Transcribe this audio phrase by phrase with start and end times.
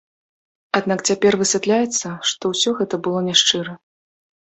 [0.79, 3.81] Аднак цяпер высвятляецца, што ўсё гэта было няшчыра.